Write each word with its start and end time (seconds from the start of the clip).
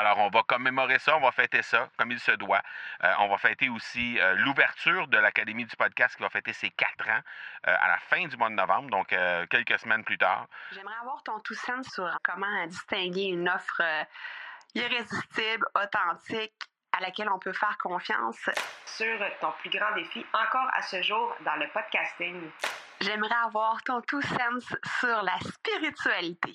Alors, 0.00 0.16
on 0.16 0.30
va 0.30 0.42
commémorer 0.44 0.98
ça, 0.98 1.14
on 1.14 1.20
va 1.20 1.30
fêter 1.30 1.60
ça 1.60 1.90
comme 1.98 2.10
il 2.10 2.18
se 2.18 2.32
doit. 2.32 2.62
Euh, 3.04 3.12
on 3.18 3.28
va 3.28 3.36
fêter 3.36 3.68
aussi 3.68 4.18
euh, 4.18 4.34
l'ouverture 4.36 5.08
de 5.08 5.18
l'Académie 5.18 5.66
du 5.66 5.76
podcast 5.76 6.16
qui 6.16 6.22
va 6.22 6.30
fêter 6.30 6.54
ses 6.54 6.70
quatre 6.70 7.06
ans 7.06 7.20
euh, 7.68 7.76
à 7.78 7.86
la 7.86 7.98
fin 7.98 8.26
du 8.26 8.34
mois 8.38 8.48
de 8.48 8.54
novembre, 8.54 8.88
donc 8.88 9.08
quelques 9.50 9.78
semaines 9.78 10.02
plus 10.02 10.16
tard. 10.16 10.46
J'aimerais 10.72 10.96
avoir 11.02 11.22
ton 11.22 11.38
tout 11.40 11.54
sens 11.54 11.86
sur 11.92 12.18
comment 12.22 12.66
distinguer 12.66 13.24
une 13.24 13.46
offre 13.50 13.82
irrésistible, 14.74 15.66
authentique, 15.74 16.54
à 16.96 17.02
laquelle 17.02 17.28
on 17.28 17.38
peut 17.38 17.52
faire 17.52 17.76
confiance. 17.76 18.48
Sur 18.86 19.18
ton 19.42 19.52
plus 19.60 19.68
grand 19.68 19.94
défi 19.94 20.24
encore 20.32 20.70
à 20.72 20.80
ce 20.80 21.02
jour 21.02 21.36
dans 21.44 21.56
le 21.56 21.68
podcasting. 21.68 22.40
J'aimerais 23.02 23.36
avoir 23.44 23.82
ton 23.82 24.00
tout 24.00 24.22
sens 24.22 24.64
sur 24.98 25.22
la 25.22 25.38
spiritualité. 25.40 26.54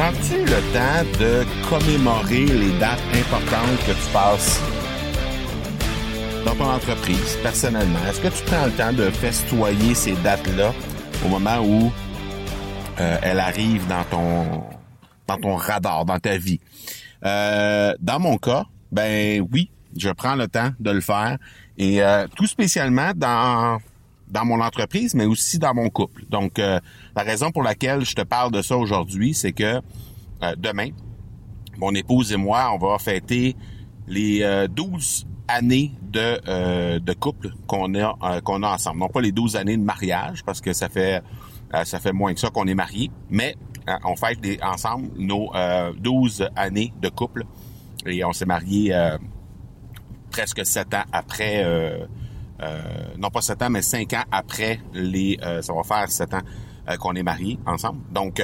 Prends-tu 0.00 0.38
le 0.38 0.72
temps 0.72 1.18
de 1.20 1.44
commémorer 1.68 2.46
les 2.46 2.78
dates 2.78 2.98
importantes 3.12 3.76
que 3.86 3.92
tu 3.92 4.12
passes 4.14 4.58
dans 6.42 6.54
ton 6.54 6.70
entreprise, 6.70 7.36
personnellement? 7.42 7.98
Est-ce 8.08 8.22
que 8.22 8.28
tu 8.28 8.42
prends 8.44 8.64
le 8.64 8.72
temps 8.72 8.94
de 8.94 9.10
festoyer 9.10 9.94
ces 9.94 10.14
dates-là 10.14 10.72
au 11.22 11.28
moment 11.28 11.58
où 11.58 11.92
euh, 12.98 13.18
elles 13.22 13.38
arrivent 13.38 13.86
dans 13.88 14.04
ton, 14.04 14.64
dans 15.26 15.36
ton 15.36 15.56
radar, 15.56 16.06
dans 16.06 16.18
ta 16.18 16.38
vie? 16.38 16.60
Euh, 17.26 17.92
dans 18.00 18.20
mon 18.20 18.38
cas, 18.38 18.64
ben 18.90 19.46
oui, 19.52 19.70
je 19.98 20.08
prends 20.08 20.34
le 20.34 20.48
temps 20.48 20.70
de 20.80 20.92
le 20.92 21.02
faire 21.02 21.36
et 21.76 22.02
euh, 22.02 22.26
tout 22.34 22.46
spécialement 22.46 23.12
dans 23.14 23.78
dans 24.30 24.44
mon 24.44 24.60
entreprise, 24.60 25.14
mais 25.14 25.26
aussi 25.26 25.58
dans 25.58 25.74
mon 25.74 25.90
couple. 25.90 26.24
Donc, 26.28 26.58
euh, 26.58 26.80
la 27.16 27.22
raison 27.22 27.50
pour 27.50 27.62
laquelle 27.62 28.04
je 28.04 28.14
te 28.14 28.22
parle 28.22 28.52
de 28.52 28.62
ça 28.62 28.76
aujourd'hui, 28.76 29.34
c'est 29.34 29.52
que 29.52 29.80
euh, 30.42 30.54
demain, 30.56 30.90
mon 31.78 31.94
épouse 31.94 32.32
et 32.32 32.36
moi, 32.36 32.70
on 32.72 32.78
va 32.78 32.98
fêter 32.98 33.56
les 34.06 34.66
12 34.70 35.26
euh, 35.26 35.56
années 35.56 35.92
de, 36.02 36.98
de 36.98 37.12
couple 37.12 37.50
qu'on 37.66 37.94
a 37.94 38.40
qu'on 38.42 38.62
a 38.62 38.68
ensemble. 38.68 39.00
Non 39.00 39.08
pas 39.08 39.20
les 39.20 39.32
12 39.32 39.56
années 39.56 39.76
de 39.76 39.82
mariage, 39.82 40.44
parce 40.44 40.60
que 40.60 40.72
ça 40.72 40.88
fait 40.88 41.22
ça 41.84 41.98
fait 41.98 42.12
moins 42.12 42.34
que 42.34 42.40
ça 42.40 42.50
qu'on 42.50 42.66
est 42.66 42.74
mariés, 42.74 43.10
mais 43.30 43.56
on 44.04 44.14
fête 44.14 44.38
ensemble 44.62 45.08
nos 45.16 45.50
12 45.98 46.48
années 46.54 46.92
de 47.00 47.08
couple. 47.08 47.44
Et 48.06 48.24
on 48.24 48.32
s'est 48.32 48.46
mariés 48.46 48.94
presque 50.30 50.64
sept 50.64 50.94
ans 50.94 51.04
après 51.12 51.62
euh, 51.64 52.06
non 53.18 53.30
pas 53.30 53.40
sept 53.40 53.62
ans, 53.62 53.70
mais 53.70 53.82
cinq 53.82 54.12
ans 54.12 54.24
après 54.30 54.80
les, 54.94 55.38
euh, 55.42 55.62
ça 55.62 55.72
va 55.72 55.82
faire 55.82 56.10
sept 56.10 56.34
ans 56.34 56.42
euh, 56.88 56.96
qu'on 56.96 57.14
est 57.14 57.22
mariés 57.22 57.58
ensemble. 57.66 58.00
Donc 58.12 58.42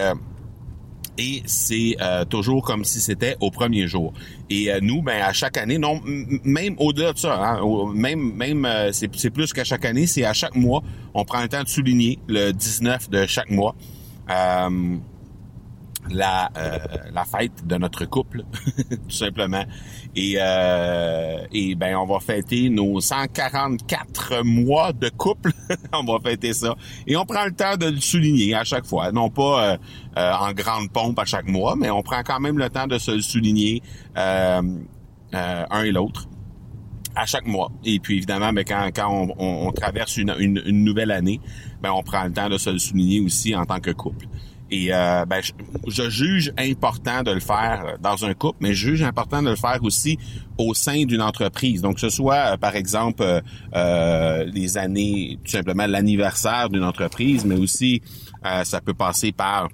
et 1.19 1.43
c'est 1.47 1.97
toujours 2.29 2.63
comme 2.63 2.85
si 2.85 3.01
c'était 3.01 3.37
au 3.41 3.51
premier 3.51 3.87
jour. 3.89 4.13
Et 4.51 4.69
nous, 4.83 5.01
ben 5.01 5.23
à 5.23 5.33
chaque 5.33 5.57
année, 5.57 5.79
non, 5.79 5.99
même 6.45 6.75
au-delà 6.77 7.15
de 7.15 7.19
ça, 7.19 7.43
hein, 7.43 7.61
même 7.95 8.35
même 8.35 8.69
c'est 8.93 9.31
plus 9.31 9.53
qu'à 9.55 9.65
chaque 9.65 9.87
année, 9.87 10.07
c'est 10.07 10.25
à 10.27 10.35
chaque 10.35 10.55
mois, 10.55 10.83
on 11.15 11.25
prend 11.25 11.41
le 11.41 11.49
temps 11.49 11.63
de 11.63 11.69
souligner 11.69 12.19
le 12.29 12.53
19 12.53 13.09
de 13.09 13.25
chaque 13.25 13.51
mois 13.51 13.75
la, 16.11 16.51
euh, 16.57 16.79
la 17.13 17.25
fête 17.25 17.67
de 17.67 17.77
notre 17.77 18.05
couple, 18.05 18.45
tout 18.91 19.11
simplement. 19.11 19.65
Et, 20.15 20.37
euh, 20.39 21.39
et 21.53 21.75
ben 21.75 21.97
on 21.97 22.07
va 22.07 22.21
fêter 22.21 22.71
nos 22.71 23.01
144 23.01 24.43
mois 24.45 24.93
de 24.93 25.09
couple. 25.11 25.53
on 25.93 26.05
va 26.05 26.19
fêter 26.23 26.55
ça. 26.55 26.75
Et 27.07 27.17
on 27.17 27.25
prend 27.25 27.45
le 27.45 27.53
temps 27.53 27.77
de 27.77 27.87
le 27.87 28.01
souligner 28.01 28.55
à 28.55 28.65
chaque 28.65 28.87
fois. 28.87 29.13
Non 29.13 29.31
pas 29.31 29.73
euh, 29.73 29.77
euh, 30.17 30.33
en 30.33 30.53
grande 30.53 30.91
pompe 30.91 31.19
à 31.19 31.25
chaque 31.25 31.49
mois, 31.49 31.77
mais 31.77 31.91
on 31.91 32.03
prend 32.03 32.23
quand 32.23 32.41
même 32.41 32.59
le 32.59 32.71
temps 32.71 32.87
de 32.87 32.99
se 32.99 33.11
le 33.11 33.21
souligner 33.21 33.83
un 34.15 35.83
et 35.85 35.93
l'autre 35.93 36.29
à 37.15 37.27
chaque 37.27 37.47
mois. 37.47 37.71
Et 37.85 37.99
puis 37.99 38.19
évidemment, 38.19 38.53
ben, 38.53 38.65
quand, 38.65 38.91
quand 38.95 39.11
on, 39.11 39.67
on, 39.67 39.73
traverse 39.73 40.17
une, 40.19 40.35
une, 40.39 40.63
une, 40.67 40.85
nouvelle 40.85 41.11
année, 41.11 41.41
ben, 41.83 41.91
on 41.93 42.03
prend 42.03 42.25
le 42.25 42.33
temps 42.33 42.49
de 42.49 42.59
se 42.59 42.71
le 42.71 42.79
souligner 42.79 43.21
aussi 43.21 43.57
en 43.57 43.65
tant 43.65 43.81
que 43.81 43.91
couple. 43.91 44.27
Et 44.71 44.93
euh, 44.93 45.25
ben, 45.27 45.41
je, 45.87 46.11
juge 46.11 46.53
important 46.59 47.23
de 47.23 47.31
le 47.31 47.41
faire 47.41 47.97
dans 48.01 48.25
un 48.25 48.35
couple, 48.35 48.59
mais 48.61 48.75
je 48.75 48.89
juge 48.89 49.03
important 49.03 49.43
de 49.43 49.51
le 49.51 49.57
faire 49.57 49.79
aussi 49.83 50.19
au 50.59 50.75
sein 50.75 51.05
d'une 51.05 51.23
entreprise. 51.23 51.83
Donc, 51.83 51.95
que 51.95 52.01
ce 52.01 52.09
soit, 52.09 52.55
euh, 52.55 52.57
par 52.57 52.75
exemple, 52.75 53.23
euh, 53.23 53.41
euh, 53.75 54.45
les 54.45 54.79
années, 54.79 55.39
tout 55.45 55.51
simplement 55.51 55.87
l'anniversaire 55.87 56.69
d'une 56.69 56.85
entreprise, 56.85 57.45
mais 57.45 57.57
aussi 57.57 58.03
ça 58.63 58.81
peut 58.81 58.95
passer 58.95 59.33
par 59.33 59.69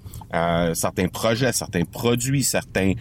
certains 0.73 1.07
projets, 1.07 1.51
certains 1.51 1.83
produits, 1.85 2.41
certains 2.41 2.93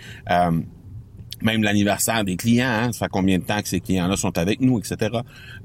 même 1.42 1.62
l'anniversaire 1.62 2.24
des 2.24 2.36
clients, 2.36 2.68
hein, 2.68 2.92
ça 2.92 3.06
fait 3.06 3.10
combien 3.10 3.38
de 3.38 3.44
temps 3.44 3.60
que 3.60 3.68
ces 3.68 3.80
clients-là 3.80 4.16
sont 4.16 4.36
avec 4.38 4.60
nous, 4.60 4.78
etc. 4.78 5.10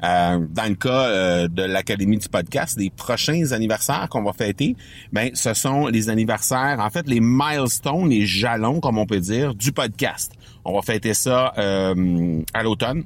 Euh, 0.03 0.39
dans 0.49 0.69
le 0.69 0.75
cas 0.75 0.89
euh, 0.89 1.47
de 1.47 1.63
l'Académie 1.63 2.17
du 2.17 2.29
podcast, 2.29 2.77
les 2.79 2.89
prochains 2.89 3.51
anniversaires 3.51 4.07
qu'on 4.09 4.23
va 4.23 4.33
fêter, 4.33 4.75
ben 5.11 5.31
ce 5.33 5.53
sont 5.53 5.87
les 5.87 6.09
anniversaires, 6.09 6.77
en 6.79 6.89
fait 6.89 7.07
les 7.07 7.19
milestones, 7.21 8.09
les 8.09 8.25
jalons, 8.25 8.79
comme 8.79 8.97
on 8.97 9.05
peut 9.05 9.19
dire, 9.19 9.55
du 9.55 9.71
podcast. 9.71 10.33
On 10.65 10.73
va 10.73 10.81
fêter 10.81 11.13
ça 11.13 11.53
euh, 11.57 12.41
à 12.53 12.63
l'automne, 12.63 13.03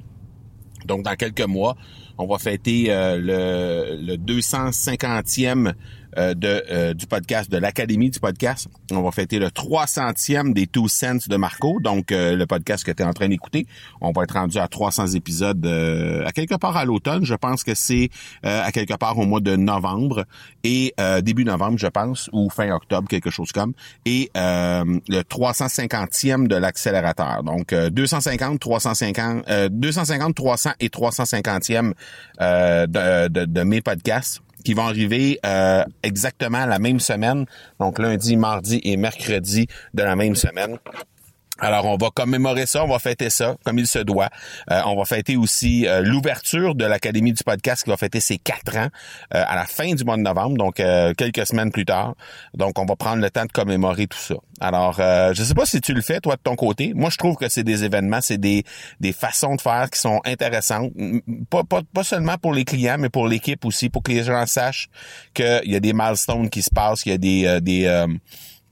donc 0.86 1.02
dans 1.02 1.14
quelques 1.14 1.46
mois. 1.46 1.76
On 2.18 2.26
va 2.26 2.38
fêter 2.38 2.86
le, 2.88 3.96
le 4.00 4.16
250e 4.16 5.74
euh, 6.18 6.34
de, 6.34 6.62
euh, 6.70 6.92
du 6.92 7.06
podcast, 7.06 7.50
de 7.50 7.56
l'Académie 7.56 8.10
du 8.10 8.20
podcast. 8.20 8.68
On 8.90 9.00
va 9.00 9.10
fêter 9.12 9.38
le 9.38 9.46
300e 9.46 10.52
des 10.52 10.66
Two 10.66 10.86
Cents 10.86 11.26
de 11.26 11.36
Marco, 11.36 11.80
donc 11.80 12.12
euh, 12.12 12.36
le 12.36 12.44
podcast 12.44 12.84
que 12.84 12.90
tu 12.90 13.02
es 13.02 13.06
en 13.06 13.14
train 13.14 13.30
d'écouter. 13.30 13.66
On 14.02 14.12
va 14.12 14.24
être 14.24 14.34
rendu 14.34 14.58
à 14.58 14.68
300 14.68 15.14
épisodes 15.14 15.64
à 15.64 16.30
quelque 16.32 16.56
part 16.56 16.76
à 16.76 16.84
l'automne. 16.84 17.24
Je 17.24 17.34
pense 17.34 17.64
que 17.64 17.74
c'est 17.74 18.10
à 18.42 18.70
quelque 18.72 18.94
part 18.94 19.18
au 19.18 19.24
mois 19.24 19.40
de 19.40 19.56
novembre 19.56 20.26
et 20.64 20.94
début 21.22 21.44
novembre, 21.44 21.78
je 21.78 21.86
pense, 21.86 22.28
ou 22.32 22.50
fin 22.50 22.70
octobre, 22.72 23.08
quelque 23.08 23.30
chose 23.30 23.52
comme. 23.52 23.72
Et 24.04 24.30
le 24.34 25.20
350e 25.22 26.46
de 26.46 26.56
l'accélérateur. 26.56 27.42
Donc 27.42 27.74
250, 27.74 28.60
350, 28.60 29.70
250, 29.70 30.34
300 30.34 30.70
et 30.80 30.88
350e 30.88 31.92
de, 32.40 33.28
de, 33.28 33.44
de 33.44 33.62
mes 33.62 33.80
podcasts 33.80 34.40
qui 34.62 34.74
vont 34.74 34.86
arriver 34.86 35.38
euh, 35.44 35.84
exactement 36.02 36.66
la 36.66 36.78
même 36.78 37.00
semaine, 37.00 37.46
donc 37.80 37.98
lundi, 37.98 38.36
mardi 38.36 38.80
et 38.84 38.96
mercredi 38.96 39.66
de 39.94 40.02
la 40.02 40.16
même 40.16 40.36
semaine. 40.36 40.78
Alors, 41.58 41.84
on 41.84 41.96
va 41.96 42.08
commémorer 42.10 42.64
ça, 42.64 42.82
on 42.82 42.88
va 42.88 42.98
fêter 42.98 43.28
ça 43.28 43.56
comme 43.64 43.78
il 43.78 43.86
se 43.86 43.98
doit. 43.98 44.30
Euh, 44.70 44.80
on 44.86 44.96
va 44.96 45.04
fêter 45.04 45.36
aussi 45.36 45.86
euh, 45.86 46.00
l'ouverture 46.00 46.74
de 46.74 46.84
l'Académie 46.84 47.32
du 47.34 47.44
podcast 47.44 47.84
qui 47.84 47.90
va 47.90 47.98
fêter 47.98 48.20
ses 48.20 48.38
quatre 48.38 48.76
ans 48.76 48.88
euh, 49.34 49.44
à 49.46 49.54
la 49.54 49.66
fin 49.66 49.94
du 49.94 50.02
mois 50.02 50.16
de 50.16 50.22
novembre, 50.22 50.56
donc 50.56 50.76
quelques 51.16 51.46
semaines 51.46 51.70
plus 51.70 51.84
tard. 51.84 52.14
Donc, 52.54 52.78
on 52.78 52.86
va 52.86 52.96
prendre 52.96 53.22
le 53.22 53.30
temps 53.30 53.44
de 53.44 53.52
commémorer 53.52 54.06
tout 54.06 54.18
ça. 54.18 54.34
Alors, 54.60 54.94
je 54.94 55.42
sais 55.42 55.54
pas 55.54 55.66
si 55.66 55.80
tu 55.80 55.92
le 55.92 56.00
fais, 56.00 56.20
toi, 56.20 56.36
de 56.36 56.42
ton 56.42 56.56
côté. 56.56 56.92
Moi, 56.94 57.10
je 57.10 57.18
trouve 57.18 57.36
que 57.36 57.48
c'est 57.48 57.64
des 57.64 57.84
événements, 57.84 58.20
c'est 58.20 58.38
des, 58.38 58.64
des 59.00 59.12
façons 59.12 59.54
de 59.56 59.60
faire 59.60 59.90
qui 59.90 60.00
sont 60.00 60.20
intéressantes. 60.24 60.92
Pas, 61.50 61.64
pas, 61.64 61.82
pas 61.92 62.04
seulement 62.04 62.38
pour 62.38 62.54
les 62.54 62.64
clients, 62.64 62.96
mais 62.98 63.10
pour 63.10 63.28
l'équipe 63.28 63.64
aussi, 63.64 63.90
pour 63.90 64.02
que 64.02 64.12
les 64.12 64.24
gens 64.24 64.46
sachent 64.46 64.88
qu'il 65.34 65.62
y 65.64 65.76
a 65.76 65.80
des 65.80 65.92
milestones 65.92 66.48
qui 66.48 66.62
se 66.62 66.70
passent, 66.70 67.02
qu'il 67.02 67.12
y 67.12 67.14
a 67.14 67.18
des... 67.18 67.60
des 67.60 68.06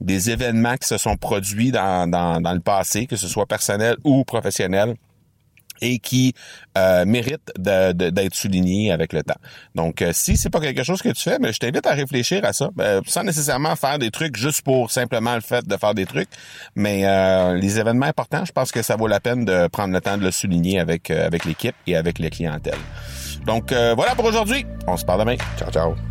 des 0.01 0.31
événements 0.31 0.75
qui 0.77 0.87
se 0.87 0.97
sont 0.97 1.15
produits 1.15 1.71
dans, 1.71 2.09
le 2.09 2.59
passé, 2.59 3.07
que 3.07 3.15
ce 3.15 3.27
soit 3.27 3.45
personnel 3.45 3.95
ou 4.03 4.25
professionnel 4.25 4.95
et 5.83 5.97
qui 5.97 6.33
euh, 6.77 7.05
méritent 7.05 7.51
d'être 7.57 8.35
soulignés 8.35 8.91
avec 8.91 9.13
le 9.13 9.23
temps. 9.23 9.39
Donc, 9.73 10.03
euh, 10.03 10.11
si 10.13 10.37
c'est 10.37 10.51
pas 10.51 10.59
quelque 10.59 10.83
chose 10.83 11.01
que 11.01 11.09
tu 11.09 11.23
fais, 11.23 11.39
mais 11.39 11.47
ben, 11.47 11.53
je 11.53 11.57
t'invite 11.57 11.87
à 11.87 11.93
réfléchir 11.93 12.45
à 12.45 12.53
ça, 12.53 12.69
ben, 12.75 13.01
sans 13.07 13.23
nécessairement 13.23 13.75
faire 13.75 13.97
des 13.97 14.11
trucs 14.11 14.37
juste 14.37 14.61
pour 14.61 14.91
simplement 14.91 15.33
le 15.33 15.41
fait 15.41 15.67
de 15.67 15.77
faire 15.77 15.95
des 15.95 16.05
trucs. 16.05 16.29
Mais 16.75 17.01
euh, 17.05 17.55
les 17.55 17.79
événements 17.79 18.05
importants, 18.05 18.45
je 18.45 18.51
pense 18.51 18.71
que 18.71 18.83
ça 18.83 18.95
vaut 18.95 19.07
la 19.07 19.19
peine 19.19 19.43
de 19.43 19.67
prendre 19.69 19.93
le 19.93 20.01
temps 20.01 20.17
de 20.17 20.23
le 20.23 20.31
souligner 20.31 20.79
avec 20.79 21.09
euh, 21.09 21.29
l'équipe 21.45 21.75
et 21.87 21.95
avec 21.95 22.19
les 22.19 22.29
clientèles. 22.29 22.77
Donc, 23.47 23.73
voilà 23.73 24.13
pour 24.13 24.25
aujourd'hui. 24.25 24.67
On 24.85 24.97
se 24.97 25.03
parle 25.03 25.21
demain. 25.21 25.35
Ciao, 25.57 25.71
ciao. 25.71 26.10